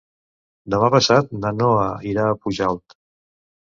Demà 0.73 0.87
passat 0.95 1.29
na 1.43 1.53
Noa 1.59 1.85
irà 2.13 2.25
a 2.31 2.41
Pujalt. 2.47 3.01